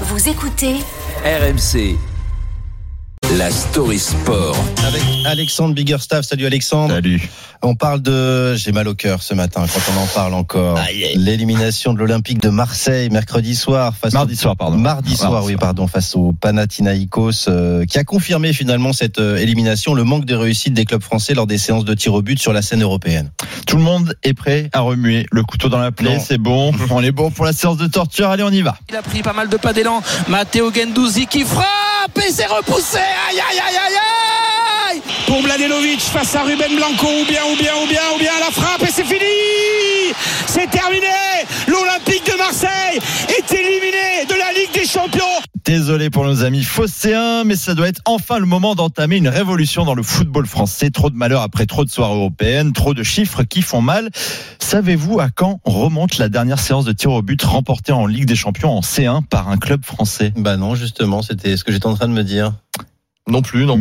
[0.00, 0.80] Vous écoutez
[1.24, 2.13] RMC.
[3.44, 4.56] La story sport.
[4.86, 6.24] Avec Alexandre Biggerstaff.
[6.24, 6.94] Salut Alexandre.
[6.94, 7.28] Salut.
[7.60, 8.54] On parle de.
[8.54, 10.80] J'ai mal au cœur ce matin quand on en parle encore.
[11.14, 14.36] L'élimination de l'Olympique de Marseille mercredi soir face Mardi au...
[14.36, 14.78] soir, pardon.
[14.78, 19.92] Mardi soir, oui, pardon, face au Panathinaikos, euh, qui a confirmé finalement cette euh, élimination,
[19.92, 22.54] le manque de réussite des clubs français lors des séances de tir au but sur
[22.54, 23.30] la scène européenne.
[23.66, 26.18] Tout le monde est prêt à remuer le couteau dans la plaie.
[26.18, 26.72] C'est bon.
[26.90, 28.30] On est bon pour la séance de torture.
[28.30, 28.78] Allez, on y va.
[28.88, 30.00] Il a pris pas mal de pas d'élan.
[30.28, 31.83] Matteo Gendouzi qui frappe
[32.16, 32.98] et c'est repoussé.
[32.98, 33.98] Aïe aïe aïe aïe
[34.92, 38.32] aïe Pour Mladenovic face à Ruben Blanco ou bien ou bien ou bien ou bien
[38.40, 40.14] la frappe et c'est fini.
[40.46, 41.06] C'est terminé.
[41.66, 42.13] L'Olympique
[45.64, 49.86] Désolé pour nos amis phocéens, mais ça doit être enfin le moment d'entamer une révolution
[49.86, 50.90] dans le football français.
[50.90, 54.10] Trop de malheur après trop de soirées européennes, trop de chiffres qui font mal.
[54.58, 58.36] Savez-vous à quand remonte la dernière séance de tir au but remportée en Ligue des
[58.36, 60.34] Champions en C1 par un club français?
[60.36, 62.52] Bah non, justement, c'était ce que j'étais en train de me dire.
[63.26, 63.78] Non plus, non.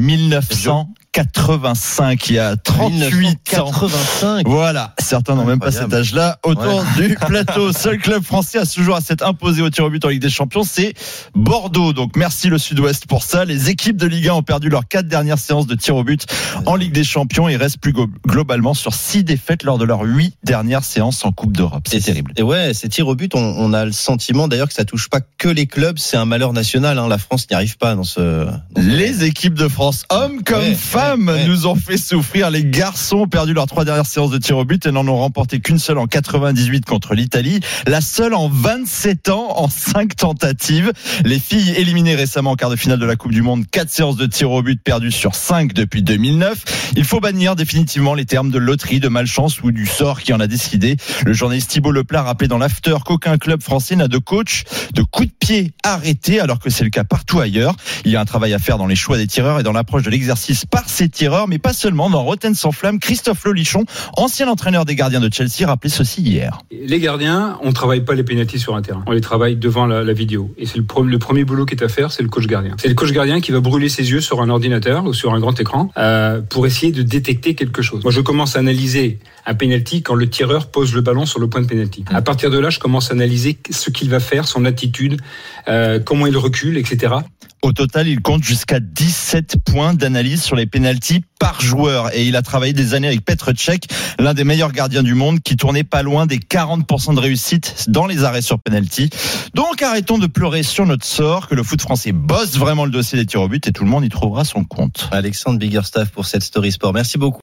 [1.15, 3.65] 1985, il y a 38 ans.
[3.65, 4.47] 1985.
[4.47, 6.39] Voilà, certains n'ont même pas cet âge-là.
[6.43, 9.89] Autour du plateau, seul club français à ce jour à s'être imposé au tir au
[9.91, 10.95] but en Ligue des Champions, c'est
[11.35, 11.93] Bordeaux.
[11.93, 13.45] Donc merci le Sud-Ouest pour ça.
[13.45, 16.25] Les équipes de Ligue 1 ont perdu leurs quatre dernières séances de tir au but
[16.65, 17.93] en Ligue des Champions et restent plus
[18.27, 21.87] globalement sur six défaites lors de leurs huit dernières séances en Coupe d'Europe.
[21.87, 22.33] C'est terrible.
[22.37, 25.09] Et ouais, ces tirs au but, on, on a le sentiment d'ailleurs que ça touche
[25.09, 26.97] pas que les clubs, c'est un malheur national.
[26.97, 27.07] Hein.
[27.07, 28.45] La France n'y arrive pas dans ce.
[28.45, 31.47] dans Les équipes de France, hommes comme Ouais, femmes, ouais, ouais.
[31.47, 32.49] nous ont fait souffrir.
[32.49, 35.17] Les garçons ont perdu leurs trois dernières séances de tir au but et n'en ont
[35.17, 37.59] remporté qu'une seule en 98 contre l'Italie.
[37.87, 40.91] La seule en 27 ans en cinq tentatives.
[41.25, 44.17] Les filles éliminées récemment en quart de finale de la Coupe du Monde, quatre séances
[44.17, 46.93] de tir au but perdues sur cinq depuis 2009.
[46.95, 50.39] Il faut bannir définitivement les termes de loterie, de malchance ou du sort qui en
[50.39, 50.97] a décidé.
[51.25, 55.25] Le journaliste Thibault Leplat rappelait dans l'after qu'aucun club français n'a de coach de coup
[55.25, 57.75] de pied arrêté alors que c'est le cas partout ailleurs.
[58.05, 60.03] Il y a un travail à faire dans les choix des tireurs et dans l'approche
[60.03, 62.09] de l'exercice par ces tireurs, mais pas seulement.
[62.09, 63.83] Dans Rotten sans flamme, Christophe Lolichon,
[64.15, 66.59] ancien entraîneur des gardiens de Chelsea, rappelait ceci hier.
[66.71, 69.03] Les gardiens, on travaille pas les pénalties sur un terrain.
[69.05, 70.53] On les travaille devant la, la vidéo.
[70.57, 72.77] Et c'est le, pre- le premier boulot qui est à faire, c'est le coach gardien.
[72.79, 75.41] C'est le coach gardien qui va brûler ses yeux sur un ordinateur ou sur un
[75.41, 78.01] grand écran euh, pour essayer de détecter quelque chose.
[78.03, 81.49] Moi, je commence à analyser un penalty quand le tireur pose le ballon sur le
[81.49, 82.05] point de penalty.
[82.13, 85.19] À partir de là, je commence à analyser ce qu'il va faire, son attitude,
[85.67, 87.15] euh, comment il recule, etc.
[87.63, 92.13] Au total, il compte jusqu'à 17 points d'analyse sur les pénalties par joueur.
[92.13, 93.79] Et il a travaillé des années avec Petr Cech,
[94.19, 98.05] l'un des meilleurs gardiens du monde, qui tournait pas loin des 40% de réussite dans
[98.05, 99.09] les arrêts sur pénalty.
[99.53, 103.17] Donc arrêtons de pleurer sur notre sort, que le foot français bosse vraiment le dossier
[103.17, 105.07] des tirs au but et tout le monde y trouvera son compte.
[105.11, 106.93] Alexandre Biggerstaff pour cette story sport.
[106.93, 107.31] Merci beaucoup.